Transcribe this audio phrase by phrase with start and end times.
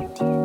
[0.00, 0.37] you do.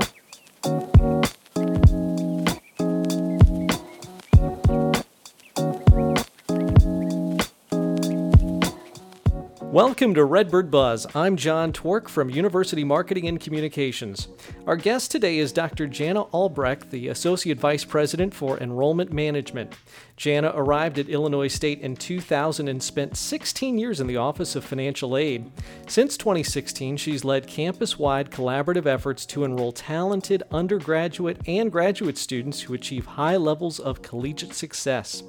[9.73, 11.07] Welcome to Redbird Buzz.
[11.15, 14.27] I'm John Twork from University Marketing and Communications.
[14.68, 15.88] Our guest today is Dr.
[15.88, 19.73] Jana Albrecht, the Associate Vice President for Enrollment Management.
[20.15, 24.64] Jana arrived at Illinois State in 2000 and spent 16 years in the Office of
[24.64, 25.51] Financial Aid.
[25.87, 32.62] Since 2016, she's led campus wide collaborative efforts to enroll talented undergraduate and graduate students
[32.62, 35.24] who achieve high levels of collegiate success.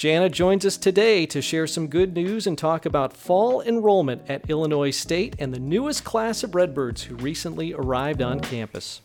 [0.00, 4.48] Jana joins us today to share some good news and talk about fall enrollment at
[4.48, 9.02] Illinois State and the newest class of Redbirds who recently arrived on campus.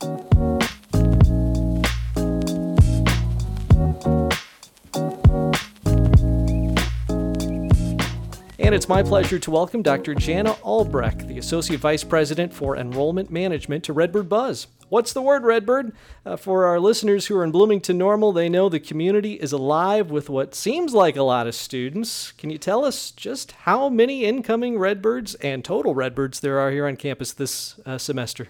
[8.58, 10.16] And it's my pleasure to welcome Dr.
[10.16, 14.68] Jana Albrecht, the Associate Vice President for Enrollment Management, to Redbird Buzz.
[14.90, 15.94] What's the word, Redbird?
[16.26, 20.12] Uh, for our listeners who are in Bloomington Normal, they know the community is alive
[20.12, 22.32] with what seems like a lot of students.
[22.34, 26.86] Can you tell us just how many incoming Redbirds and total Redbirds there are here
[26.86, 28.50] on campus this uh, semester?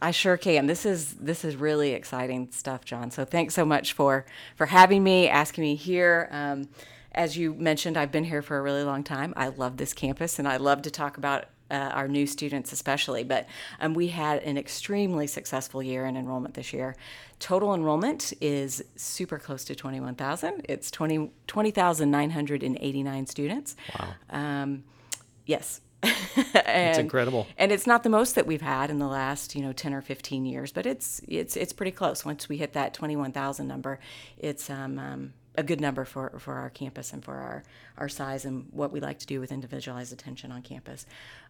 [0.00, 0.66] I sure can.
[0.66, 3.10] This is this is really exciting stuff, John.
[3.10, 6.28] So thanks so much for for having me, asking me here.
[6.30, 6.68] Um,
[7.12, 9.32] as you mentioned, I've been here for a really long time.
[9.36, 13.24] I love this campus and I love to talk about uh, our new students, especially.
[13.24, 13.46] But
[13.80, 16.96] um, we had an extremely successful year in enrollment this year.
[17.38, 20.66] Total enrollment is super close to 21,000.
[20.68, 23.76] It's 20, 20,989 students.
[23.98, 24.14] Wow.
[24.30, 24.84] Um,
[25.44, 25.80] yes.
[26.68, 27.46] It's incredible.
[27.56, 30.02] And it's not the most that we've had in the last, you know, 10 or
[30.02, 32.24] 15 years, but it's it's it's pretty close.
[32.24, 33.98] Once we hit that 21,000 number,
[34.38, 37.62] it's um, um a good number for, for our campus and for our,
[37.98, 41.06] our size and what we like to do with individualized attention on campus.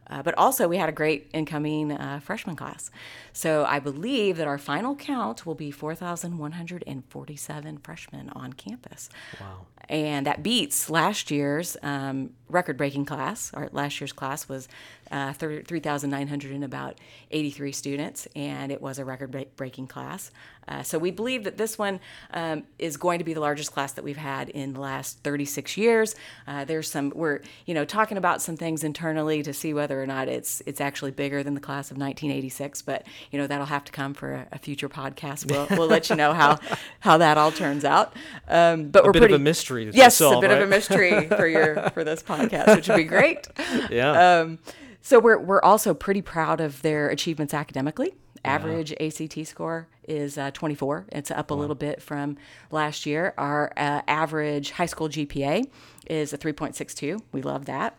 [0.09, 2.91] Uh, but also, we had a great incoming uh, freshman class.
[3.33, 9.09] So I believe that our final count will be 4,147 freshmen on campus.
[9.41, 9.67] Wow.
[9.89, 13.53] And that beats last year's um, record breaking class.
[13.55, 14.69] Our last year's class was
[15.11, 16.99] uh, 3,900 and about
[17.31, 20.31] 83 students, and it was a record breaking class.
[20.69, 22.01] Uh, so we believe that this one
[22.33, 25.77] um, is going to be the largest class that we've had in the last 36
[25.77, 26.17] years.
[26.47, 30.07] Uh, there's some we're you know talking about some things internally to see whether or
[30.07, 33.85] not it's it's actually bigger than the class of 1986, but you know that'll have
[33.85, 35.51] to come for a, a future podcast.
[35.51, 36.59] We'll, we'll let you know how
[37.01, 38.15] how that all turns out.
[38.49, 39.91] Um, but a we're bit pretty, of a mystery.
[39.93, 40.63] Yes, solve, a bit right?
[40.63, 43.47] of a mystery for your for this podcast, which would be great.
[43.91, 44.41] Yeah.
[44.41, 44.59] Um,
[45.01, 48.15] so we're we're also pretty proud of their achievements academically.
[48.47, 51.07] Average ACT score is uh, 24.
[51.11, 52.37] It's up a little bit from
[52.71, 53.35] last year.
[53.37, 55.69] Our uh, average high school GPA
[56.09, 57.21] is a 3.62.
[57.33, 57.99] We love that.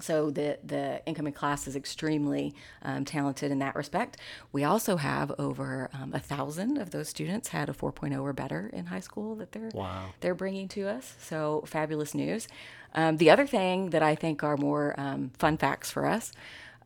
[0.00, 4.18] So the the incoming class is extremely um, talented in that respect.
[4.52, 8.70] We also have over um, a thousand of those students had a 4.0 or better
[8.72, 10.10] in high school that they're Wow.
[10.20, 11.14] they're bringing to us.
[11.18, 12.46] So fabulous news.
[12.94, 16.32] Um, the other thing that I think are more um, fun facts for us,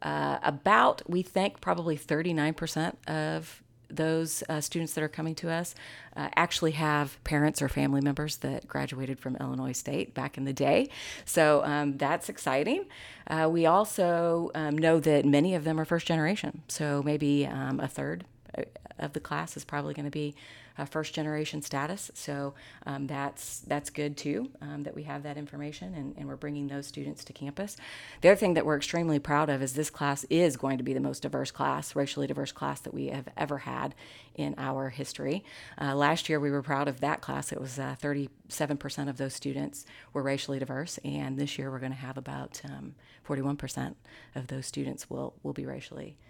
[0.02, 5.74] uh, about we think probably 39% of those uh, students that are coming to us
[6.16, 10.52] uh, actually have parents or family members that graduated from Illinois State back in the
[10.52, 10.88] day.
[11.24, 12.84] So um, that's exciting.
[13.26, 16.62] Uh, we also um, know that many of them are first generation.
[16.68, 18.24] So maybe um, a third
[18.56, 18.62] uh,
[18.98, 20.34] of the class is probably going to be
[20.78, 22.10] uh, first generation status.
[22.14, 22.54] So
[22.86, 26.68] um, that's that's good too um, that we have that information and, and we're bringing
[26.68, 27.76] those students to campus.
[28.20, 30.92] The other thing that we're extremely proud of is this class is going to be
[30.92, 33.94] the most diverse class, racially diverse class that we have ever had
[34.34, 35.44] in our history.
[35.80, 37.52] Uh, last year we were proud of that class.
[37.52, 41.92] It was uh, 37% of those students were racially diverse, and this year we're going
[41.92, 42.94] to have about um,
[43.28, 43.94] 41%
[44.34, 46.29] of those students will will be racially diverse.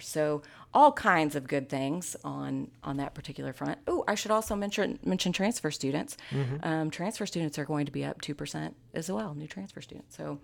[0.00, 3.78] So all kinds of good things on on that particular front.
[3.86, 6.16] Oh, I should also mention mention transfer students.
[6.62, 9.34] Um, transfer students are going to be up two percent as well.
[9.34, 10.16] New transfer students.
[10.16, 10.38] So.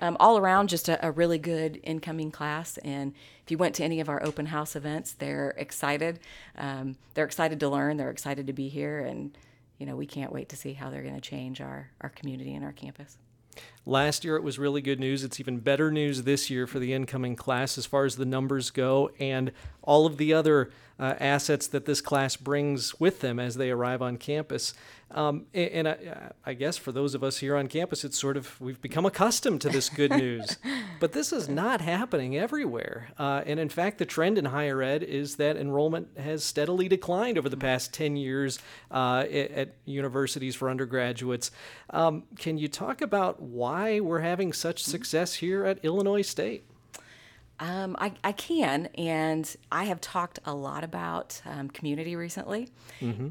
[0.00, 2.76] Um, all around, just a, a really good incoming class.
[2.84, 6.20] And if you went to any of our open house events, they're excited.
[6.56, 7.96] Um, they're excited to learn.
[7.96, 9.36] They're excited to be here, and
[9.78, 12.54] you know we can't wait to see how they're going to change our our community
[12.54, 13.16] and our campus.
[13.88, 15.24] Last year it was really good news.
[15.24, 18.70] It's even better news this year for the incoming class as far as the numbers
[18.70, 19.50] go and
[19.82, 20.70] all of the other
[21.00, 24.74] uh, assets that this class brings with them as they arrive on campus.
[25.12, 25.96] Um, a- and, I,
[26.44, 29.60] I guess for those of us here on campus, it's sort of we've become accustomed
[29.62, 30.58] to this good news.
[31.00, 33.10] but this is not happening everywhere.
[33.16, 37.38] Uh, and in fact, the trend in higher ed is that enrollment has steadily declined
[37.38, 38.58] over the past 10 years
[38.90, 41.52] uh, at, at universities for undergraduates.
[41.90, 46.64] Um, can you talk about why we're having such success here at Illinois State?
[47.60, 52.68] Um, I, I can, and I have talked a lot about um, community recently,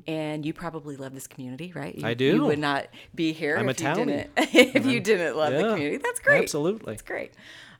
[0.06, 1.96] and you probably love this community, right?
[1.96, 2.08] You, Mm-hmm.
[2.08, 2.26] I do.
[2.36, 5.60] You would not be here I'm if a you didn't if you didn't love the
[5.70, 5.98] community.
[5.98, 6.44] That's great.
[6.44, 6.92] absolutely.
[6.94, 7.32] that's great.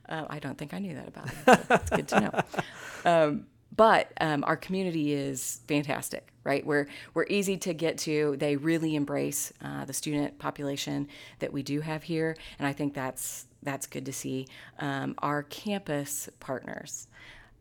[0.08, 1.32] Uh, I don't think I knew that about you.
[1.44, 2.40] So that's good to know.
[3.04, 6.64] Um, but um, our community is fantastic, right?
[6.64, 8.34] We're we're easy to get to.
[8.38, 11.06] They really embrace uh, the student population
[11.40, 14.48] that we do have here, and I think that's that's good to see.
[14.78, 17.06] Um, our campus partners.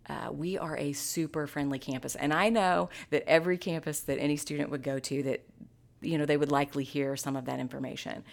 [0.09, 4.37] Uh, we are a super friendly campus, and I know that every campus that any
[4.37, 5.43] student would go to, that
[5.99, 8.23] you know they would likely hear some of that information.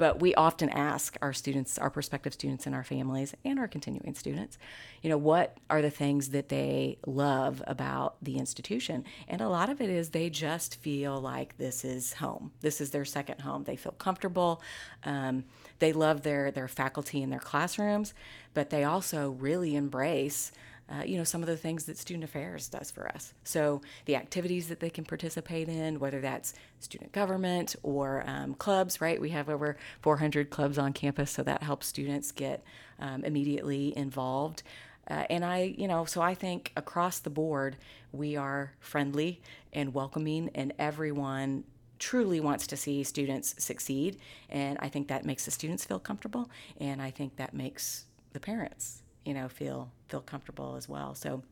[0.00, 4.14] But we often ask our students, our prospective students, and our families, and our continuing
[4.14, 4.56] students,
[5.02, 9.04] you know, what are the things that they love about the institution?
[9.28, 12.50] And a lot of it is they just feel like this is home.
[12.62, 13.64] This is their second home.
[13.64, 14.62] They feel comfortable.
[15.04, 15.44] Um,
[15.80, 18.14] they love their their faculty in their classrooms,
[18.54, 20.50] but they also really embrace
[20.90, 23.32] uh, you know, some of the things that Student Affairs does for us.
[23.44, 29.00] So the activities that they can participate in, whether that's student government or um, clubs,
[29.00, 29.20] right?
[29.20, 32.64] We have over 400 clubs on campus, so that helps students get
[32.98, 34.62] um, immediately involved.
[35.08, 37.76] Uh, and I, you know, so I think across the board,
[38.12, 39.40] we are friendly
[39.72, 41.64] and welcoming, and everyone
[42.00, 44.18] truly wants to see students succeed.
[44.48, 46.50] And I think that makes the students feel comfortable,
[46.80, 51.14] and I think that makes the parents you know feel feel comfortable as well.
[51.14, 51.42] So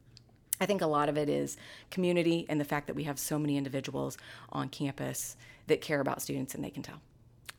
[0.61, 1.57] i think a lot of it is
[1.91, 4.19] community and the fact that we have so many individuals
[4.51, 5.37] on campus
[5.69, 7.01] that care about students and they can tell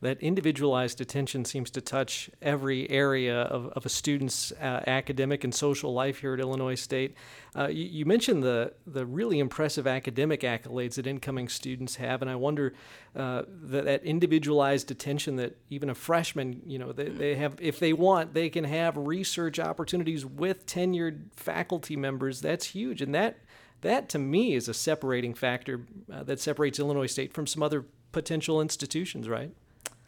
[0.02, 5.54] that individualized attention seems to touch every area of, of a student's uh, academic and
[5.54, 7.16] social life here at Illinois State.
[7.56, 12.32] Uh, you, you, mentioned the, the really impressive academic accolades that incoming students have, and
[12.32, 12.74] I wonder
[13.16, 17.80] uh, that, that individualized attention that even a freshman, you know, they, they have, if
[17.80, 22.40] they want, they can have research opportunities with tenured faculty members.
[22.40, 23.40] That's huge, and that
[23.82, 27.86] that to me is a separating factor uh, that separates Illinois State from some other
[28.12, 29.52] potential institutions, right?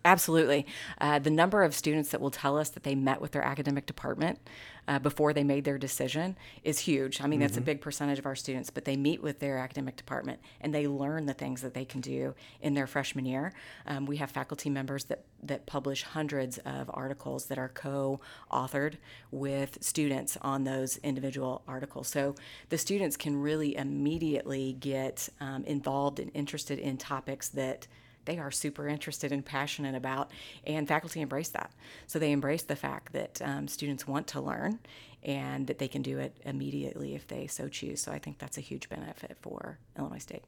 [0.03, 0.65] Absolutely.
[0.99, 3.85] Uh, the number of students that will tell us that they met with their academic
[3.85, 4.39] department
[4.87, 7.21] uh, before they made their decision is huge.
[7.21, 7.41] I mean, mm-hmm.
[7.41, 10.73] that's a big percentage of our students, but they meet with their academic department and
[10.73, 13.53] they learn the things that they can do in their freshman year.
[13.85, 18.19] Um, we have faculty members that, that publish hundreds of articles that are co
[18.51, 18.95] authored
[19.29, 22.07] with students on those individual articles.
[22.07, 22.35] So
[22.69, 27.85] the students can really immediately get um, involved and interested in topics that
[28.25, 30.31] they are super interested and passionate about,
[30.65, 31.71] and faculty embrace that.
[32.07, 34.79] So they embrace the fact that um, students want to learn
[35.23, 38.01] and that they can do it immediately if they so choose.
[38.01, 40.43] So I think that's a huge benefit for Illinois State.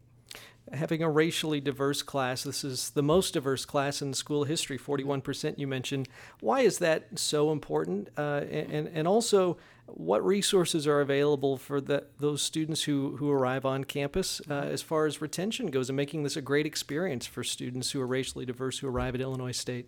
[0.72, 5.60] Having a racially diverse class, this is the most diverse class in school history, 41%
[5.60, 6.08] you mentioned.
[6.40, 8.10] Why is that so important?
[8.18, 13.66] Uh, and, and also, what resources are available for the, those students who, who arrive
[13.66, 17.44] on campus uh, as far as retention goes and making this a great experience for
[17.44, 19.88] students who are racially diverse who arrive at Illinois State?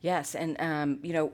[0.00, 1.32] Yes, and um, you know,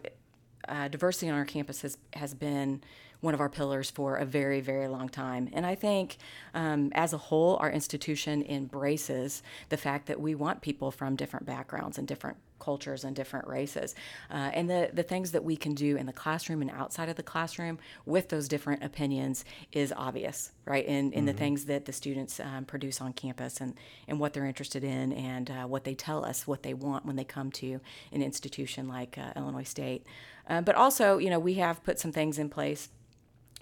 [0.68, 2.82] uh, diversity on our campus has has been
[3.22, 5.48] one of our pillars for a very, very long time.
[5.52, 6.16] And I think
[6.54, 11.46] um, as a whole, our institution embraces the fact that we want people from different
[11.46, 13.94] backgrounds and different cultures and different races.
[14.30, 17.16] Uh, and the, the things that we can do in the classroom and outside of
[17.16, 20.86] the classroom with those different opinions is obvious, right?
[20.86, 21.26] In, in mm-hmm.
[21.26, 23.74] the things that the students um, produce on campus and,
[24.08, 27.16] and what they're interested in and uh, what they tell us what they want when
[27.16, 27.80] they come to
[28.12, 30.06] an institution like uh, Illinois State.
[30.48, 32.88] Uh, but also, you know, we have put some things in place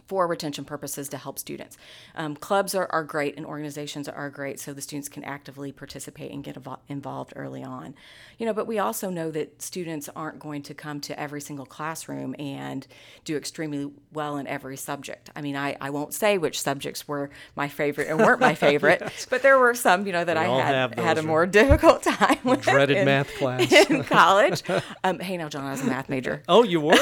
[0.07, 1.77] for retention purposes to help students.
[2.15, 6.33] Um, clubs are, are great and organizations are great so the students can actively participate
[6.33, 6.57] and get
[6.89, 7.95] involved early on.
[8.39, 11.67] You know, but we also know that students aren't going to come to every single
[11.67, 12.87] classroom and
[13.25, 15.31] do extremely well in every subject.
[15.37, 18.99] I mean, I, I won't say which subjects were my favorite and weren't my favorite,
[19.01, 19.27] yes.
[19.29, 22.39] but there were some, you know, that we I had had a more difficult time
[22.45, 22.63] with.
[22.63, 23.73] Dreaded in, math class.
[23.73, 24.63] in college.
[25.05, 26.43] Um, hey, now, John, I was a math major.
[26.49, 26.95] Oh, you were?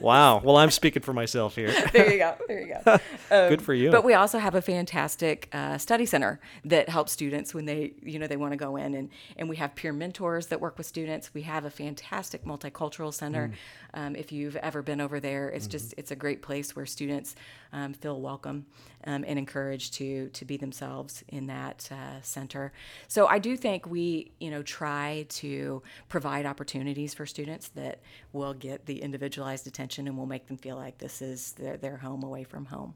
[0.00, 0.40] Wow.
[0.40, 1.72] Well, I'm speaking for myself here.
[1.92, 2.34] there you go.
[2.48, 2.98] There you go.
[3.30, 3.90] Um, Good for you.
[3.90, 8.18] But we also have a fantastic uh, study center that helps students when they, you
[8.18, 10.86] know, they want to go in, and and we have peer mentors that work with
[10.86, 11.32] students.
[11.32, 13.48] We have a fantastic multicultural center.
[13.94, 13.98] Mm.
[13.98, 15.70] Um, if you've ever been over there, it's mm-hmm.
[15.72, 17.34] just it's a great place where students
[17.74, 18.64] um, feel welcome
[19.04, 22.72] um, and encouraged to to be themselves in that uh, center.
[23.08, 28.00] So I do think we, you know, try to provide opportunities for students that
[28.32, 31.98] will get the individualized attention and will make them feel like this is their their
[31.98, 32.94] home away from home.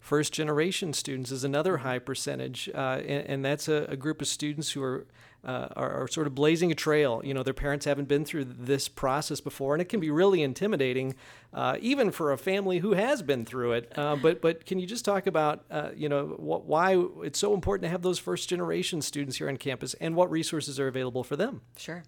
[0.00, 4.26] First generation students is another high percentage, uh, and, and, that's a, a, group of
[4.26, 5.06] students who are,
[5.44, 7.20] uh, are, are sort of blazing a trail.
[7.24, 10.42] You know, their parents haven't been through this process before, and it can be really
[10.42, 11.14] intimidating,
[11.54, 13.92] uh, even for a family who has been through it.
[13.96, 17.54] Uh, but but can you just talk about uh, you know wh- why it's so
[17.54, 21.24] important to have those first generation students here on campus, and what resources are available
[21.24, 21.60] for them?
[21.76, 22.02] Sure.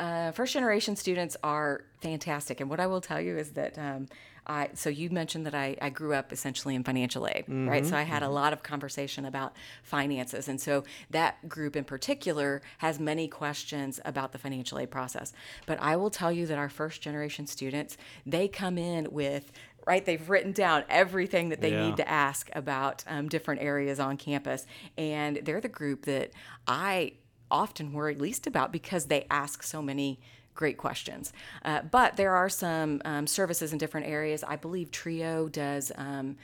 [0.00, 2.60] Uh, first generation students are fantastic.
[2.60, 4.08] And what I will tell you is that um,
[4.46, 7.86] I, so you mentioned that I, I grew up essentially in financial aid, mm-hmm, right?
[7.86, 8.32] So I had mm-hmm.
[8.32, 10.48] a lot of conversation about finances.
[10.48, 15.34] And so that group in particular has many questions about the financial aid process.
[15.66, 19.52] But I will tell you that our first generation students, they come in with
[19.86, 20.04] right?
[20.04, 21.86] They've written down everything that they yeah.
[21.86, 24.66] need to ask about um, different areas on campus.
[24.98, 26.32] And they're the group that
[26.66, 27.12] I
[27.50, 30.20] often worry least about because they ask so many
[30.54, 31.32] great questions.
[31.64, 34.44] Uh, but there are some um, services in different areas.
[34.44, 35.92] I believe TRIO does.
[35.96, 36.36] Um,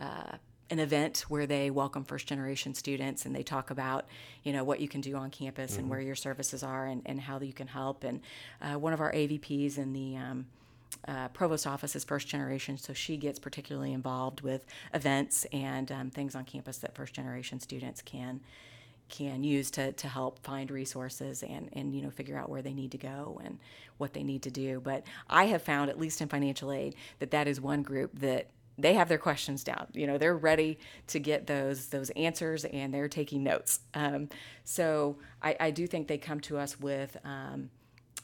[0.00, 0.36] uh,
[0.70, 4.06] an event where they welcome first generation students and they talk about
[4.42, 5.80] you know what you can do on campus mm-hmm.
[5.80, 8.22] and where your services are and, and how you can help and
[8.62, 10.46] uh, one of our avps in the um,
[11.08, 14.64] uh, provost office is first generation, so she gets particularly involved with
[14.94, 18.40] events and um, things on campus that first generation students can
[19.08, 22.72] can use to, to help find resources and, and you know figure out where they
[22.72, 23.58] need to go and
[23.98, 24.80] what they need to do.
[24.80, 28.48] But i have found at least in financial aid that that is one group that
[28.78, 29.86] they have their questions down.
[29.92, 30.78] You know they're ready
[31.08, 33.80] to get those those answers and they're taking notes.
[33.94, 34.28] Um,
[34.64, 37.70] so I, I do think they come to us with um,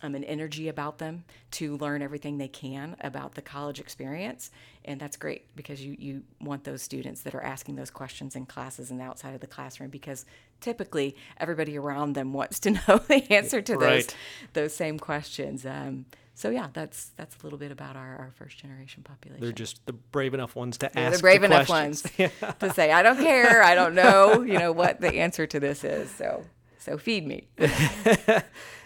[0.03, 4.51] um, an energy about them to learn everything they can about the college experience.
[4.85, 8.47] And that's great because you, you want those students that are asking those questions in
[8.47, 10.25] classes and outside of the classroom because
[10.61, 14.07] typically everybody around them wants to know the answer to right.
[14.07, 14.17] those
[14.53, 15.67] those same questions.
[15.67, 19.43] Um, so yeah, that's that's a little bit about our, our first generation population.
[19.43, 21.17] They're just the brave enough ones to yeah, ask.
[21.17, 22.05] The brave the enough questions.
[22.17, 25.59] ones to say, I don't care, I don't know, you know what the answer to
[25.59, 26.09] this is.
[26.11, 26.45] So
[26.79, 27.49] so feed me.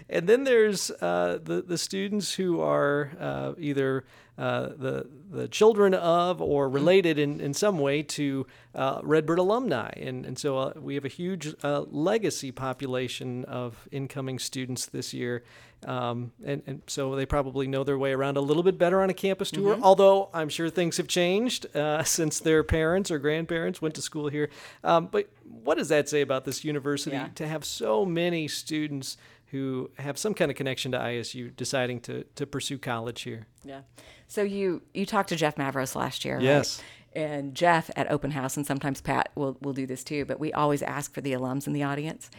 [0.09, 4.05] and then there's uh, the the students who are uh, either
[4.39, 6.75] uh, the the children of or mm-hmm.
[6.75, 11.05] related in, in some way to uh, Redbird alumni, and and so uh, we have
[11.05, 15.45] a huge uh, legacy population of incoming students this year,
[15.87, 19.11] um, and and so they probably know their way around a little bit better on
[19.11, 19.75] a campus tour.
[19.75, 19.85] Mm-hmm.
[19.85, 21.67] Although I'm sure things have changed
[22.05, 24.49] since their parents or grandparents went to school here.
[24.83, 27.29] Um, but what does that say about this university yeah.
[27.35, 29.19] to have so many students?
[29.53, 33.47] Who have some kind of connection to ISU deciding to, to pursue college here.
[33.63, 33.83] Yeah.
[34.27, 36.79] So you you talked to Jeff Mavros last year, yes.
[36.79, 36.87] Right?
[37.15, 40.51] And Jeff at Open House, and sometimes Pat will, will do this too, but we
[40.55, 42.31] always ask for the alums in the audience.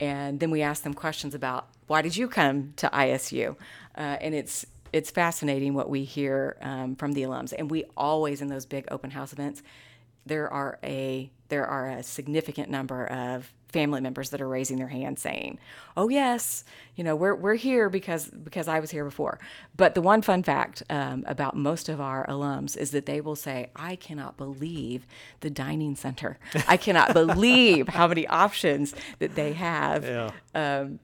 [0.00, 3.54] And then we ask them questions about why did you come to ISU?
[3.94, 4.64] Uh, and it's
[4.94, 7.52] it's fascinating what we hear um, from the alums.
[7.56, 9.62] And we always, in those big open house events,
[10.24, 14.88] there are a there are a significant number of family members that are raising their
[14.88, 15.58] hand saying,
[15.96, 16.64] "Oh yes,
[16.94, 19.40] you know we're we're here because because I was here before."
[19.76, 23.36] But the one fun fact um, about most of our alums is that they will
[23.36, 25.06] say, "I cannot believe
[25.40, 26.38] the dining center.
[26.68, 30.30] I cannot believe how many options that they have." Yeah.
[30.54, 31.00] Um,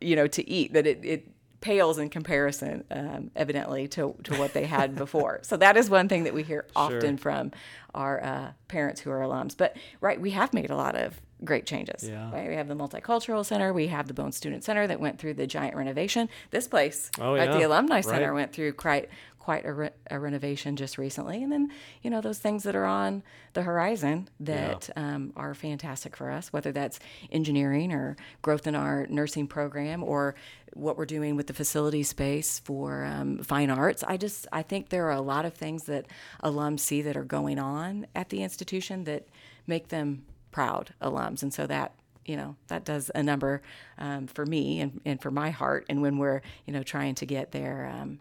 [0.00, 1.28] you know, to eat that it, it
[1.60, 5.40] pales in comparison, um, evidently, to, to what they had before.
[5.42, 7.18] so that is one thing that we hear often sure.
[7.18, 7.52] from
[7.94, 9.56] our uh, parents who are alums.
[9.56, 12.08] But right, we have made a lot of great changes.
[12.08, 12.32] Yeah.
[12.32, 12.48] Right?
[12.48, 15.46] We have the Multicultural Center, we have the Bone Student Center that went through the
[15.46, 16.28] giant renovation.
[16.50, 17.44] This place oh, yeah.
[17.44, 18.40] at the Alumni Center right.
[18.40, 19.08] went through quite
[19.48, 21.42] quite a, re- a, renovation just recently.
[21.42, 21.70] And then,
[22.02, 23.22] you know, those things that are on
[23.54, 25.14] the horizon that yeah.
[25.14, 27.00] um, are fantastic for us, whether that's
[27.32, 30.34] engineering or growth in our nursing program or
[30.78, 34.04] what we're doing with the facility space for um, fine arts.
[34.04, 36.06] I just, I think there are a lot of things that
[36.42, 39.26] alums see that are going on at the institution that
[39.66, 41.42] make them proud alums.
[41.42, 41.92] And so that
[42.28, 43.62] you know that does a number
[43.96, 47.26] um, for me and, and for my heart and when we're you know trying to
[47.26, 48.20] get their um,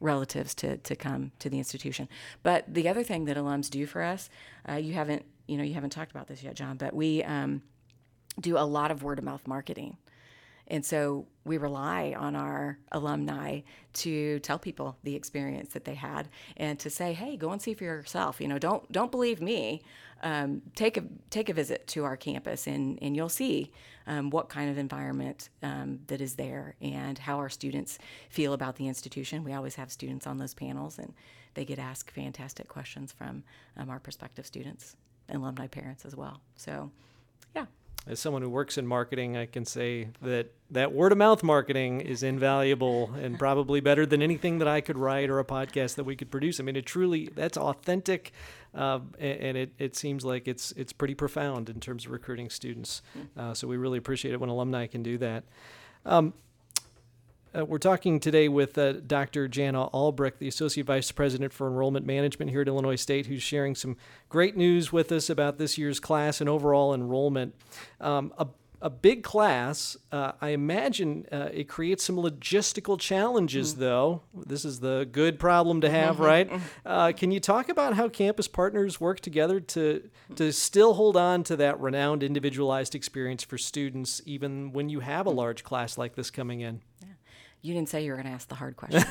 [0.00, 2.08] relatives to, to come to the institution
[2.42, 4.28] but the other thing that alums do for us
[4.68, 7.62] uh, you haven't you know you haven't talked about this yet john but we um,
[8.40, 9.96] do a lot of word of mouth marketing
[10.68, 13.60] and so we rely on our alumni
[13.92, 17.74] to tell people the experience that they had and to say, "Hey, go and see
[17.74, 19.82] for yourself." You know, don't don't believe me.
[20.22, 23.70] Um, take a take a visit to our campus, and and you'll see
[24.06, 28.76] um, what kind of environment um, that is there and how our students feel about
[28.76, 29.44] the institution.
[29.44, 31.14] We always have students on those panels, and
[31.54, 33.44] they get asked fantastic questions from
[33.76, 34.96] um, our prospective students
[35.28, 36.40] and alumni parents as well.
[36.56, 36.90] So.
[38.06, 42.00] As someone who works in marketing, I can say that that word of mouth marketing
[42.00, 46.04] is invaluable and probably better than anything that I could write or a podcast that
[46.04, 46.60] we could produce.
[46.60, 48.32] I mean, it truly that's authentic,
[48.74, 53.02] uh, and it, it seems like it's it's pretty profound in terms of recruiting students.
[53.12, 53.40] Hmm.
[53.40, 55.44] Uh, so we really appreciate it when alumni can do that.
[56.04, 56.34] Um,
[57.56, 59.48] uh, we're talking today with uh, Dr.
[59.48, 63.74] Jana Albrecht, the Associate Vice President for Enrollment Management here at Illinois State, who's sharing
[63.74, 63.96] some
[64.28, 67.54] great news with us about this year's class and overall enrollment.
[68.00, 68.48] Um, a,
[68.82, 74.22] a big class, uh, I imagine uh, it creates some logistical challenges, mm though.
[74.34, 76.24] This is the good problem to have, mm-hmm.
[76.24, 76.50] right?
[76.50, 76.64] Mm-hmm.
[76.84, 81.42] Uh, can you talk about how campus partners work together to, to still hold on
[81.44, 85.36] to that renowned individualized experience for students, even when you have a mm.
[85.36, 86.80] large class like this coming in?
[87.66, 89.04] You didn't say you were going to ask the hard questions.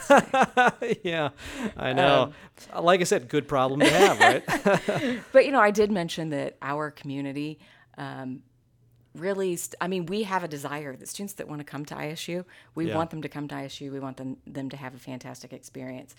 [1.04, 1.30] yeah,
[1.76, 2.34] I know.
[2.74, 5.20] Um, like I said, good problem to have, right?
[5.34, 7.60] but you know, I did mention that our community.
[7.98, 8.44] Um,
[9.14, 11.96] really st- i mean we have a desire that students that want to come to
[11.96, 12.44] isu
[12.76, 12.96] we yeah.
[12.96, 16.16] want them to come to isu we want them, them to have a fantastic experience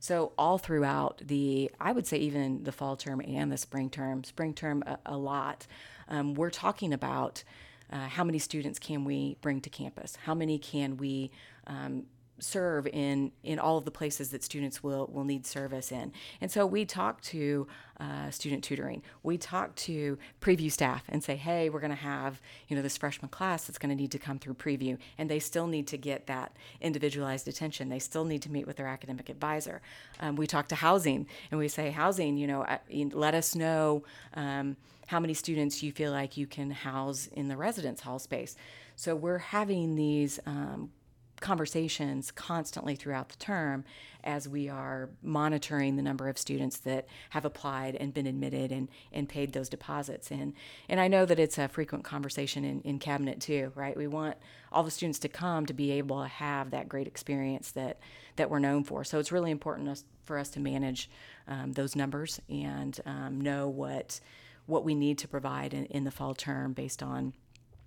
[0.00, 4.24] so all throughout the i would say even the fall term and the spring term
[4.24, 5.66] spring term a, a lot
[6.08, 7.44] um, we're talking about
[7.92, 11.30] uh, how many students can we bring to campus how many can we
[11.66, 12.04] um,
[12.42, 16.12] serve in in all of the places that students will will need service in.
[16.40, 17.66] And so we talk to
[17.98, 19.02] uh, student tutoring.
[19.22, 22.96] We talk to preview staff and say, hey, we're going to have you know this
[22.96, 25.98] freshman class that's going to need to come through preview, and they still need to
[25.98, 27.88] get that individualized attention.
[27.88, 29.82] They still need to meet with their academic advisor.
[30.20, 32.66] Um, we talk to housing and we say, housing, you know,
[33.12, 34.04] let us know.
[34.34, 34.76] Um,
[35.06, 38.54] how many students you feel like you can house in the residence hall space.
[38.94, 40.92] So we're having these um,
[41.40, 43.84] conversations constantly throughout the term
[44.22, 48.88] as we are monitoring the number of students that have applied and been admitted and,
[49.12, 50.30] and paid those deposits.
[50.30, 50.52] And,
[50.88, 53.96] and I know that it's a frequent conversation in, in cabinet too, right?
[53.96, 54.36] We want
[54.70, 57.98] all the students to come to be able to have that great experience that,
[58.36, 59.02] that we're known for.
[59.02, 61.10] So it's really important for us to manage
[61.48, 64.20] um, those numbers and um, know what,
[64.66, 67.32] what we need to provide in, in the fall term based on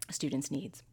[0.10, 0.84] students' needs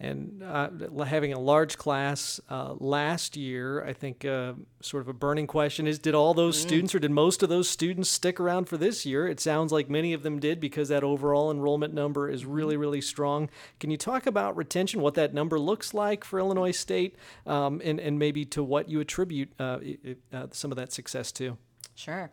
[0.00, 0.70] and uh,
[1.04, 5.88] having a large class uh, last year, I think uh, sort of a burning question
[5.88, 6.62] is did all those mm.
[6.62, 9.26] students or did most of those students stick around for this year?
[9.26, 12.80] It sounds like many of them did because that overall enrollment number is really, mm-hmm.
[12.80, 13.50] really strong.
[13.80, 17.98] Can you talk about retention, what that number looks like for Illinois State, um, and,
[17.98, 19.78] and maybe to what you attribute uh,
[20.32, 21.58] uh, some of that success to?
[21.96, 22.30] Sure.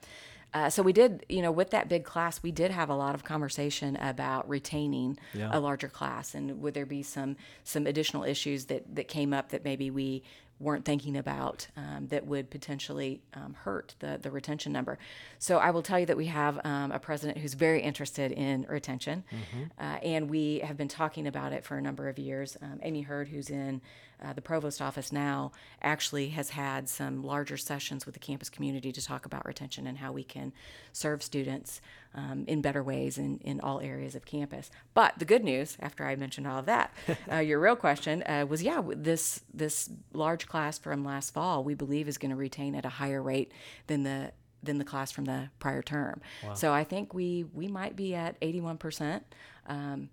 [0.55, 3.13] Uh, so we did, you know, with that big class, we did have a lot
[3.13, 5.49] of conversation about retaining yeah.
[5.51, 9.49] a larger class, and would there be some some additional issues that that came up
[9.49, 10.23] that maybe we
[10.57, 14.97] weren't thinking about um, that would potentially um, hurt the, the retention number.
[15.37, 18.65] So I will tell you that we have um, a president who's very interested in
[18.69, 19.63] retention, mm-hmm.
[19.77, 22.55] uh, and we have been talking about it for a number of years.
[22.61, 23.81] Um, Amy Hurd, who's in
[24.23, 25.51] uh, the provost office now
[25.82, 29.97] actually has had some larger sessions with the campus community to talk about retention and
[29.97, 30.54] how we can
[30.91, 31.82] serve students
[32.13, 34.71] um, in better ways in, in all areas of campus.
[34.93, 36.93] But the good news, after I mentioned all of that,
[37.32, 41.73] uh, your real question uh, was yeah, this this large class from last fall we
[41.73, 43.51] believe is going to retain at a higher rate
[43.88, 44.32] than the
[44.63, 46.21] than the class from the prior term.
[46.43, 46.54] Wow.
[46.54, 49.23] So I think we we might be at 81 percent.
[49.67, 50.10] Um,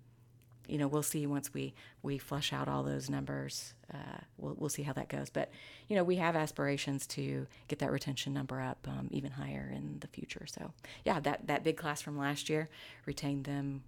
[0.67, 3.73] you know, we'll see once we we flush out all those numbers.
[3.93, 5.29] Uh, we'll we'll see how that goes.
[5.29, 5.51] But
[5.87, 9.97] you know, we have aspirations to get that retention number up um, even higher in
[9.99, 10.45] the future.
[10.47, 10.71] So
[11.05, 12.69] yeah, that that big class from last year
[13.05, 13.83] retained them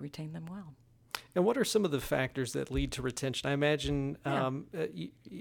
[0.00, 0.74] retained them well.
[1.36, 3.46] And what are some of the factors that lead to retention?
[3.46, 4.46] I imagine yeah.
[4.46, 4.86] um, uh,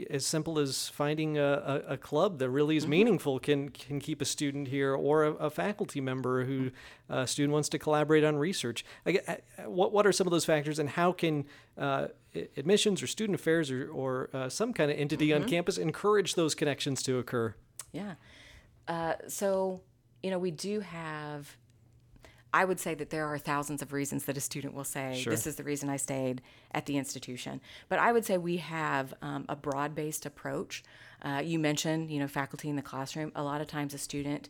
[0.10, 2.92] as simple as finding a, a, club that really is mm-hmm.
[2.92, 6.72] meaningful can can keep a student here, or a, a faculty member who
[7.10, 8.84] a uh, student wants to collaborate on research.
[9.06, 11.46] I, I, what what are some of those factors, and how can
[11.78, 12.08] uh,
[12.58, 15.44] admissions or student affairs or, or uh, some kind of entity mm-hmm.
[15.44, 17.56] on campus encourage those connections to occur?
[17.94, 18.16] Yeah.
[18.86, 19.80] Uh, so
[20.22, 21.56] you know we do have
[22.56, 25.30] I would say that there are thousands of reasons that a student will say, sure.
[25.30, 26.42] This is the reason I stayed
[26.72, 27.60] at the institution.
[27.90, 30.82] But I would say we have um, a broad based approach.
[31.22, 33.34] Uh, you mentioned, you know, faculty in the classroom.
[33.36, 34.48] A lot of times a student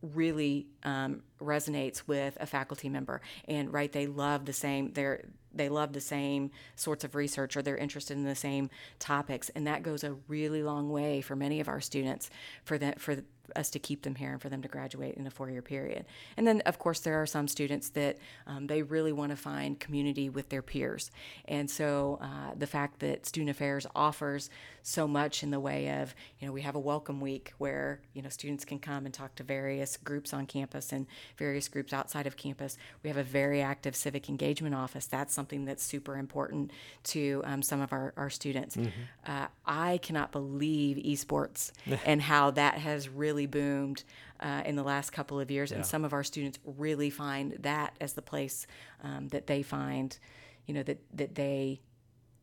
[0.00, 5.70] really um, resonates with a faculty member and right they love the same they're they
[5.70, 9.82] love the same sorts of research or they're interested in the same topics and that
[9.82, 12.28] goes a really long way for many of our students
[12.64, 13.16] for that for
[13.56, 16.04] us to keep them here and for them to graduate in a four year period.
[16.36, 19.78] And then, of course, there are some students that um, they really want to find
[19.78, 21.10] community with their peers.
[21.46, 24.50] And so uh, the fact that Student Affairs offers
[24.82, 28.20] so much in the way of, you know, we have a welcome week where, you
[28.20, 31.06] know, students can come and talk to various groups on campus and
[31.38, 32.76] various groups outside of campus.
[33.02, 35.06] We have a very active civic engagement office.
[35.06, 36.70] That's something that's super important
[37.04, 38.76] to um, some of our, our students.
[38.76, 38.90] Mm-hmm.
[39.26, 41.72] Uh, I cannot believe esports
[42.04, 44.04] and how that has really boomed
[44.40, 45.70] uh, in the last couple of years.
[45.70, 45.78] Yeah.
[45.78, 48.66] And some of our students really find that as the place
[49.02, 50.16] um, that they find,
[50.66, 51.80] you know, that, that they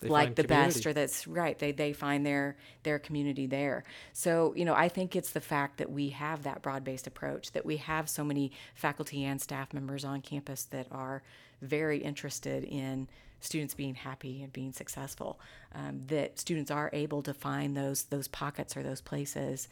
[0.02, 0.74] they like the community.
[0.74, 4.90] best or that's right they they find their their community there so you know i
[4.90, 8.52] think it's the fact that we have that broad-based approach that we have so many
[8.74, 11.22] faculty and staff members on campus that are
[11.62, 13.08] very interested in
[13.40, 15.40] students being happy and being successful
[15.74, 19.68] um, that students are able to find those those pockets or those places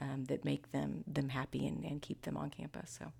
[0.00, 3.12] um, that make them them happy and, and keep them on campus so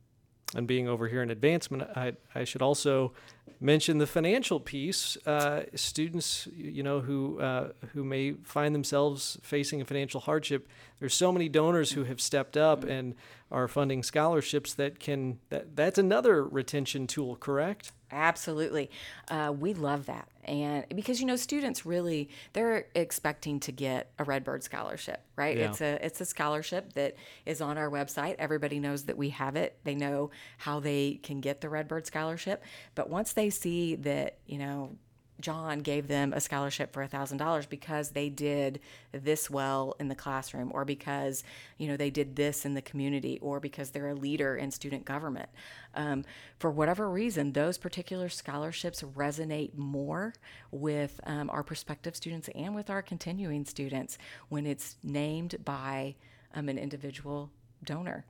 [0.55, 3.13] and being over here in advancement, I, I should also
[3.61, 5.17] mention the financial piece.
[5.27, 10.69] Uh, students, you know, who uh, who may find themselves facing a financial hardship.
[10.99, 13.15] There's so many donors who have stepped up and
[13.51, 17.37] are funding scholarships that can that that's another retention tool.
[17.37, 17.93] Correct?
[18.13, 18.91] Absolutely.
[19.29, 20.29] Uh, we love that.
[20.45, 25.57] And because, you know, students really, they're expecting to get a Redbird scholarship, right?
[25.57, 25.71] Yeah.
[25.71, 28.37] It's a, it's a scholarship that is on our website.
[28.39, 29.79] Everybody knows that we have it.
[29.85, 32.63] They know how they can get the Redbird scholarship.
[32.95, 34.97] But once they see that, you know,
[35.43, 38.81] John gave them a scholarship for $1,000 because they did
[39.13, 41.45] this well in the classroom or because,
[41.77, 45.05] you know, they did this in the community or because they're a leader in student
[45.05, 45.51] government.
[45.95, 46.25] Um,
[46.59, 50.33] for whatever reason, those particular scholarships resonate more
[50.71, 54.17] with um, our prospective students and with our continuing students
[54.49, 56.15] when it's named by
[56.55, 57.51] um, an individual
[57.85, 58.25] donor.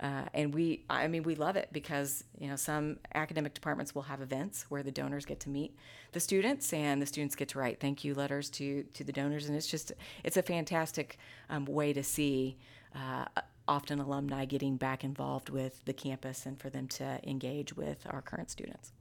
[0.00, 4.02] Uh, and we, I mean, we love it because you know some academic departments will
[4.02, 5.76] have events where the donors get to meet
[6.12, 9.46] the students, and the students get to write thank you letters to to the donors,
[9.46, 11.18] and it's just it's a fantastic
[11.50, 12.56] um, way to see.
[12.94, 13.24] Uh,
[13.68, 18.22] often alumni getting back involved with the campus and for them to engage with our
[18.22, 18.92] current students.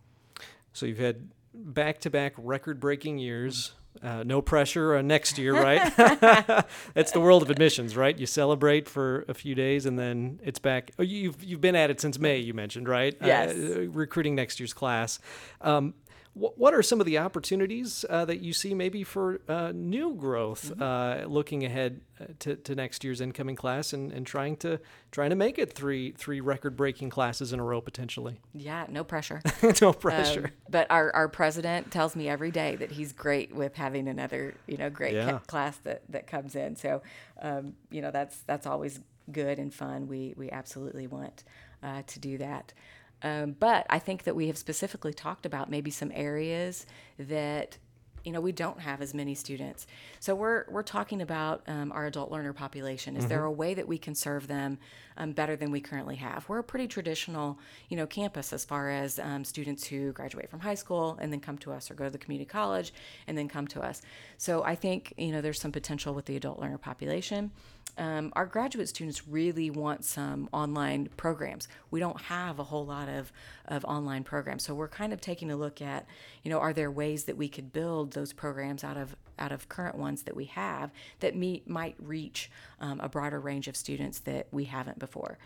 [0.73, 3.71] So you've had back to back record breaking years.
[4.01, 5.95] Uh, no pressure uh, next year, right?
[6.93, 8.17] That's the world of admissions, right?
[8.17, 10.91] You celebrate for a few days and then it's back.
[10.99, 13.15] Oh, you've you've been at it since May, you mentioned, right?
[13.23, 13.55] Yes.
[13.55, 15.19] Uh, recruiting next year's class.
[15.61, 15.93] Um,
[16.37, 20.71] what are some of the opportunities uh, that you see maybe for uh, new growth
[20.71, 20.81] mm-hmm.
[20.81, 24.79] uh, looking ahead uh, to, to next year's incoming class and, and trying to
[25.11, 28.39] trying to make it three three record breaking classes in a row potentially?
[28.53, 29.41] Yeah no pressure.
[29.81, 30.45] No pressure.
[30.45, 34.53] um, but our, our president tells me every day that he's great with having another
[34.67, 35.39] you know great yeah.
[35.47, 36.75] class that, that comes in.
[36.75, 37.01] So
[37.41, 38.99] um, you know that's that's always
[39.31, 40.07] good and fun.
[40.07, 41.43] We we absolutely want
[41.83, 42.73] uh, to do that
[43.23, 46.85] um, but I think that we have specifically talked about maybe some areas
[47.17, 47.77] that
[48.23, 49.87] you know we don't have as many students.
[50.19, 53.15] So we're we're talking about um, our adult learner population.
[53.15, 53.29] Is mm-hmm.
[53.29, 54.79] there a way that we can serve them
[55.15, 56.47] um, better than we currently have?
[56.49, 60.59] We're a pretty traditional you know campus as far as um, students who graduate from
[60.59, 62.93] high school and then come to us or go to the community college
[63.27, 64.01] and then come to us.
[64.37, 67.51] So i think you know there's some potential with the adult learner population
[67.97, 71.67] um, our graduate students really want some online programs.
[71.89, 73.31] We don't have a whole lot of,
[73.67, 74.63] of online programs.
[74.63, 76.05] So we're kind of taking a look at,
[76.43, 79.69] you know, are there ways that we could build those programs out of out of
[79.69, 82.49] current ones that we have that meet, might reach
[82.81, 85.37] um, a broader range of students that we haven't before.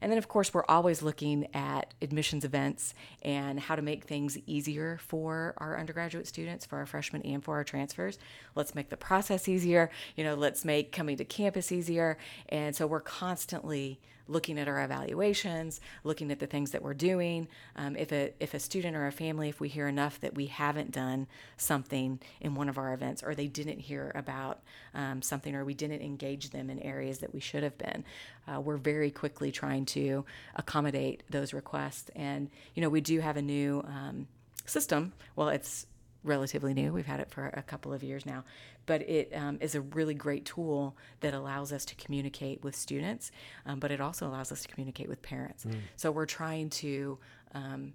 [0.00, 4.38] And then, of course, we're always looking at admissions events and how to make things
[4.46, 8.18] easier for our undergraduate students, for our freshmen, and for our transfers.
[8.54, 9.90] Let's make the process easier.
[10.16, 12.18] You know, let's make coming to campus easier.
[12.48, 17.48] And so we're constantly looking at our evaluations, looking at the things that we're doing.
[17.76, 20.46] Um, if a if a student or a family, if we hear enough that we
[20.46, 24.62] haven't done something in one of our events, or they didn't hear about
[24.94, 28.04] um, something, or we didn't engage them in areas that we should have been,
[28.46, 32.10] uh, we're very quickly trying to accommodate those requests.
[32.14, 34.28] And you know, we do have a new um,
[34.64, 35.12] system.
[35.36, 35.86] Well, it's
[36.22, 36.92] relatively new.
[36.92, 38.44] We've had it for a couple of years now,
[38.90, 43.30] but it um, is a really great tool that allows us to communicate with students,
[43.64, 45.64] um, but it also allows us to communicate with parents.
[45.64, 45.76] Mm.
[45.94, 47.16] So we're trying to
[47.54, 47.92] um,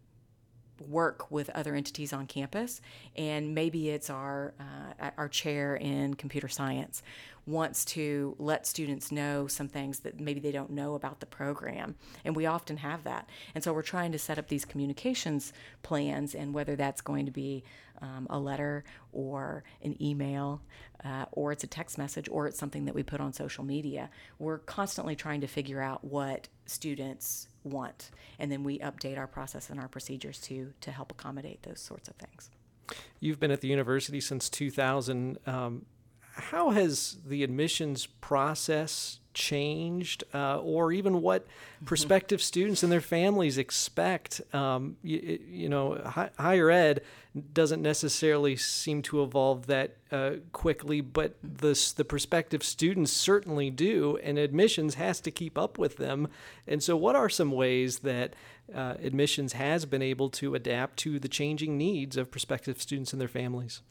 [0.79, 2.79] work with other entities on campus,
[3.17, 7.03] and maybe it's our uh, our chair in computer science
[7.45, 11.95] wants to let students know some things that maybe they don't know about the program.
[12.23, 13.29] And we often have that.
[13.53, 15.53] And so we're trying to set up these communications
[15.84, 17.63] plans, and whether that's going to be
[18.01, 20.62] um, a letter or an email
[21.03, 24.10] uh, or it's a text message or it's something that we put on social media.
[24.39, 29.69] We're constantly trying to figure out what students want, and then we update our process
[29.69, 32.49] and our procedures to to help accommodate those sorts of things.
[33.19, 35.38] You've been at the university since 2000.
[35.47, 35.86] Um,
[36.36, 41.86] how has the admissions process changed, uh, or even what mm-hmm.
[41.86, 44.41] prospective students and their families expect?
[44.54, 47.02] Um, you, you, know, hi, higher ed
[47.54, 54.17] doesn't necessarily seem to evolve that uh, quickly, but the the prospective students certainly do,
[54.21, 56.28] and admissions has to keep up with them.
[56.67, 58.34] And so, what are some ways that
[58.74, 63.21] uh, admissions has been able to adapt to the changing needs of prospective students and
[63.21, 63.82] their families?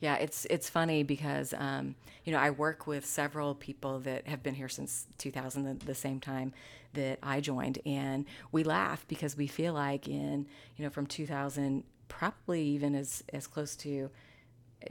[0.00, 4.42] Yeah, it's it's funny because um, you know I work with several people that have
[4.42, 6.52] been here since 2000, the, the, same time
[6.94, 11.84] that I joined, and we laugh because we feel like in you know from 2000,
[12.08, 14.10] probably even as as close to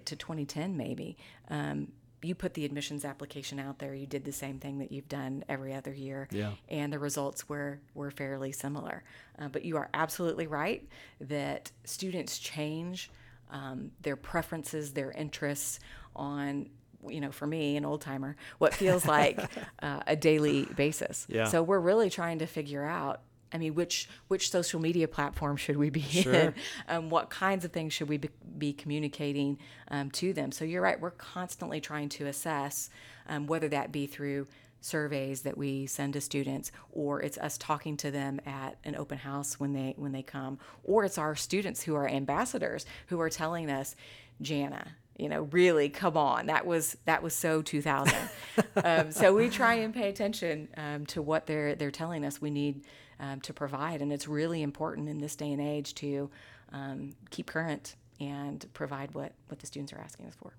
[0.06, 1.17] to 2010 maybe.
[1.50, 1.91] Um,
[2.22, 3.95] you put the admissions application out there.
[3.95, 6.52] You did the same thing that you've done every other year, yeah.
[6.67, 9.04] and the results were were fairly similar.
[9.39, 10.88] Uh, but you are absolutely right
[11.22, 13.10] that students change
[13.50, 15.80] um, their preferences, their interests
[16.16, 16.70] on
[17.08, 19.40] you know, for me, an old timer, what feels like
[19.82, 21.26] uh, a daily basis.
[21.30, 21.46] Yeah.
[21.46, 23.22] So we're really trying to figure out.
[23.52, 26.34] I mean, which which social media platform should we be sure.
[26.34, 26.54] in?
[26.88, 29.58] Um, what kinds of things should we be, be communicating
[29.88, 30.52] um, to them?
[30.52, 31.00] So you're right.
[31.00, 32.92] We're constantly trying to assess
[33.28, 34.48] um, whether that be through
[34.82, 39.18] surveys that we send to students or it's us talking to them at an open
[39.18, 43.30] house when they when they come or it's our students who are ambassadors who are
[43.30, 43.96] telling us
[44.42, 48.15] jana you know really come on that was that was so 2000
[48.84, 52.50] um, so we try and pay attention um, to what they're they're telling us we
[52.50, 52.86] need
[53.20, 56.30] um, to provide and it's really important in this day and age to
[56.72, 60.54] um, keep current and provide what what the students are asking us for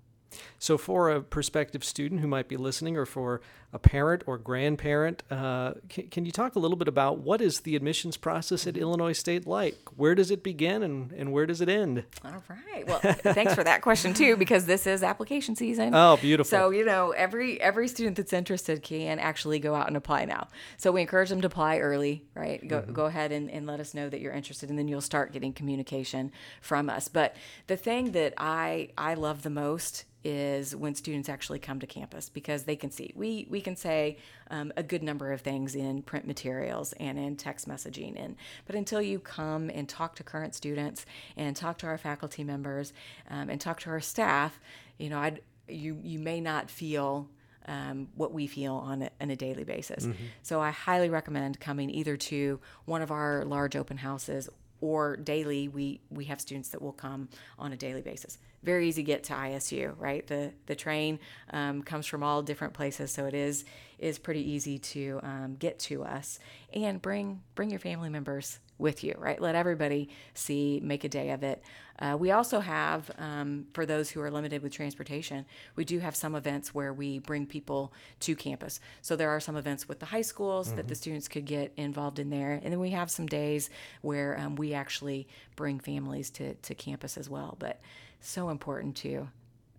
[0.59, 3.41] so, for a prospective student who might be listening, or for
[3.73, 7.61] a parent or grandparent, uh, can, can, you talk a little bit about what is
[7.61, 9.79] the admissions process at Illinois State like?
[9.97, 12.05] Where does it begin and, and where does it end?
[12.25, 12.87] All right.
[12.87, 15.95] Well, thanks for that question too, because this is application season.
[15.95, 16.51] Oh, beautiful.
[16.51, 20.49] So you know, every every student that's interested can actually go out and apply now.
[20.77, 22.67] So we encourage them to apply early, right?
[22.67, 22.93] Go mm-hmm.
[22.93, 25.53] go ahead and, and let us know that you're interested, and then you'll start getting
[25.53, 27.07] communication from us.
[27.07, 27.37] But
[27.69, 32.29] the thing that I I love the most is when students actually come to campus
[32.29, 33.13] because they can see.
[33.15, 34.19] We we can say
[34.51, 38.77] um, a good number of things in print materials and in text messaging, and but
[38.77, 41.07] until you come and talk to current students
[41.37, 42.93] and talk to our faculty members
[43.31, 44.61] um, and talk to our staff,
[44.99, 47.29] you know, I'd, you you may not feel.
[47.67, 50.07] Um, what we feel on a, on a daily basis.
[50.07, 50.25] Mm-hmm.
[50.43, 54.49] So I highly recommend coming either to one of our large open houses
[54.81, 55.69] or daily.
[55.69, 57.29] We we have students that will come
[57.59, 60.27] on a daily basis very easy to get to ISU, right?
[60.27, 61.19] The the train
[61.53, 63.65] um, comes from all different places, so it is
[63.99, 66.39] is pretty easy to um, get to us.
[66.73, 69.41] And bring bring your family members with you, right?
[69.41, 71.63] Let everybody see, make a day of it.
[71.99, 75.45] Uh, we also have, um, for those who are limited with transportation,
[75.77, 78.81] we do have some events where we bring people to campus.
[79.03, 80.77] So there are some events with the high schools mm-hmm.
[80.77, 81.01] that the mm-hmm.
[81.01, 82.53] students could get involved in there.
[82.53, 83.69] And then we have some days
[84.01, 87.57] where um, we actually bring families to, to campus as well.
[87.59, 87.81] But
[88.21, 89.29] so important to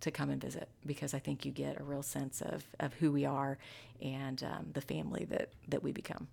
[0.02, 3.12] to come and visit because I think you get a real sense of, of who
[3.12, 3.56] we are
[4.00, 6.26] and um, the family that, that we become.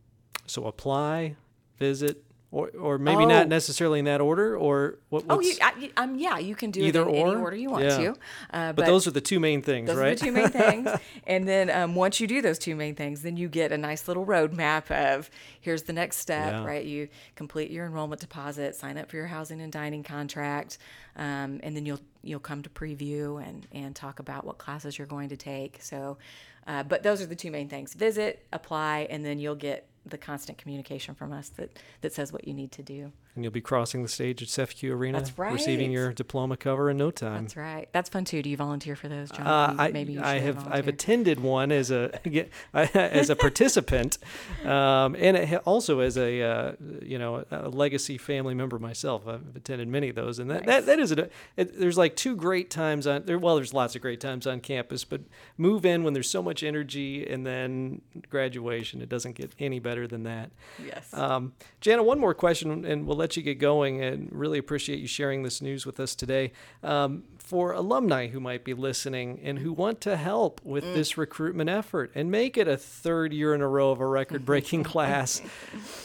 [0.48, 1.36] So apply,
[1.78, 3.28] visit, or or maybe oh.
[3.28, 6.82] not necessarily in that order or what oh you, I, um, yeah you can do
[6.82, 7.32] either it in or?
[7.32, 7.98] any order you want yeah.
[7.98, 8.14] to uh,
[8.52, 9.96] but, but, those are the two main things right?
[9.96, 10.90] those right are the two main things
[11.28, 14.08] and then um, once you do those two main things then you get a nice
[14.08, 15.30] little roadmap of
[15.62, 16.66] here's the next step yeah.
[16.66, 20.80] right you complete your enrollment deposit sign up for your housing and dining contract
[21.18, 25.08] um, and then you'll you'll come to preview and and talk about what classes you're
[25.08, 26.18] going to take so
[26.66, 30.18] uh, but those are the two main things visit apply and then you'll get the
[30.18, 33.12] constant communication from us that that says what you need to do.
[33.40, 35.54] And you'll be crossing the stage at CEFCU Arena, That's right.
[35.54, 37.44] receiving your diploma cover in no time.
[37.44, 37.88] That's right.
[37.94, 38.42] That's fun too.
[38.42, 39.48] Do you volunteer for those, John?
[39.48, 40.56] Uh, I, Maybe you I have.
[40.56, 40.78] Volunteer.
[40.78, 42.20] I've attended one as a
[42.74, 44.18] as a participant,
[44.66, 46.72] um, and also as a uh,
[47.02, 49.26] you know a legacy family member myself.
[49.26, 50.84] I've attended many of those, and that nice.
[50.84, 51.30] that, that is a.
[51.56, 53.40] It, there's like two great times on there.
[53.40, 55.22] Well, there's lots of great times on campus, but
[55.58, 59.02] move in when there's so much energy, and then graduation.
[59.02, 60.52] It doesn't get any better than that.
[60.86, 61.14] Yes.
[61.14, 64.98] Um, Jana, one more question, and we'll let let you get going and really appreciate
[64.98, 66.52] you sharing this news with us today.
[66.82, 70.96] Um, for alumni who might be listening and who want to help with mm.
[70.96, 74.46] this recruitment effort and make it a third year in a row of a record
[74.48, 75.42] breaking class,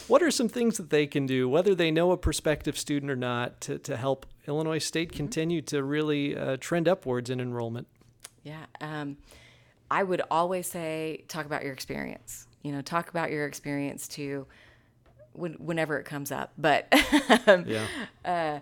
[0.07, 3.15] what are some things that they can do, whether they know a prospective student or
[3.15, 5.17] not, to, to help Illinois State mm-hmm.
[5.17, 7.87] continue to really uh, trend upwards in enrollment?
[8.43, 8.65] Yeah.
[8.81, 9.17] Um,
[9.89, 12.45] I would always say talk about your experience.
[12.61, 14.45] You know, talk about your experience to
[15.37, 16.53] when, whenever it comes up.
[16.57, 16.87] But
[17.47, 17.87] um, yeah.
[18.23, 18.59] Uh,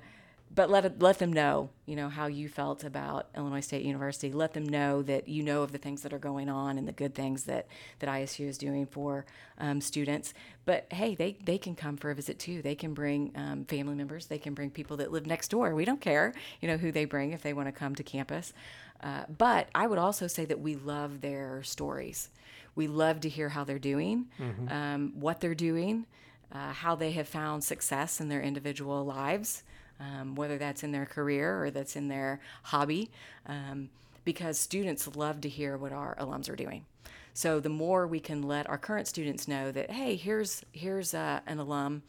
[0.55, 4.31] but let let them know, you know, how you felt about Illinois State University.
[4.31, 6.91] Let them know that you know of the things that are going on and the
[6.91, 7.67] good things that
[7.99, 9.25] that ISU is doing for
[9.57, 10.33] um, students.
[10.65, 12.61] But hey, they they can come for a visit too.
[12.61, 14.27] They can bring um, family members.
[14.27, 15.73] They can bring people that live next door.
[15.73, 18.53] We don't care, you know, who they bring if they want to come to campus.
[19.01, 22.29] Uh, but I would also say that we love their stories.
[22.75, 24.67] We love to hear how they're doing, mm-hmm.
[24.69, 26.05] um, what they're doing,
[26.53, 29.63] uh, how they have found success in their individual lives
[29.99, 33.11] um, whether that's in their career or that's in their hobby,
[33.45, 33.89] um,
[34.25, 36.85] because students love to hear what our alums are doing.
[37.33, 41.39] So the more we can let our current students know that, hey, here's here's uh,
[41.47, 42.03] an alum.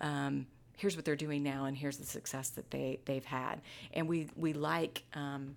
[0.00, 3.60] Um, here's what they're doing now, and here's the success that they they've had.
[3.92, 5.56] And we we like um,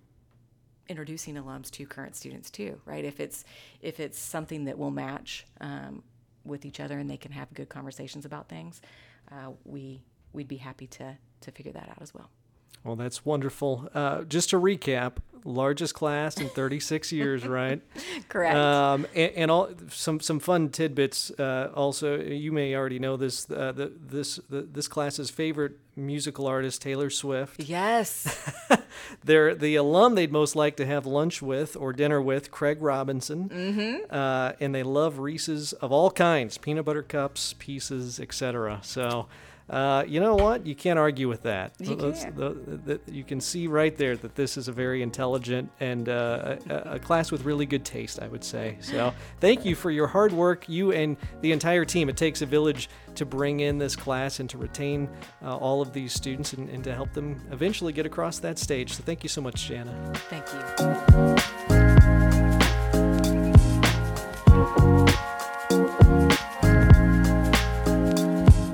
[0.88, 3.04] introducing alums to current students too, right?
[3.04, 3.44] If it's
[3.80, 6.02] if it's something that will match um,
[6.44, 8.80] with each other and they can have good conversations about things,
[9.30, 10.02] uh, we
[10.32, 12.30] we'd be happy to to figure that out as well.
[12.84, 13.88] Well, that's wonderful.
[13.94, 17.80] Uh, just to recap, largest class in 36 years, right?
[18.28, 18.56] Correct.
[18.56, 21.30] Um, and, and, all some some fun tidbits.
[21.30, 23.50] Uh, also, you may already know this.
[23.50, 27.60] Uh, the, this the, this class's favorite musical artist, Taylor Swift.
[27.60, 28.52] Yes.
[29.24, 33.48] They're the alum they'd most like to have lunch with or dinner with, Craig Robinson.
[33.48, 34.14] Mm-hmm.
[34.14, 38.80] Uh, and they love Reese's of all kinds, peanut butter cups, pieces, etc.
[38.82, 39.26] So.
[39.70, 40.66] Uh, you know what?
[40.66, 41.72] You can't argue with that.
[41.78, 42.34] You, can.
[42.34, 46.56] The, the, you can see right there that this is a very intelligent and uh,
[46.68, 48.76] a, a, class with really good taste, I would say.
[48.80, 52.08] So thank you for your hard work, you and the entire team.
[52.08, 55.08] It takes a village to bring in this class and to retain
[55.42, 58.92] uh, all of these students and, and to help them eventually get across that stage.
[58.94, 60.12] So thank you so much, Jana.
[60.28, 61.42] Thank you.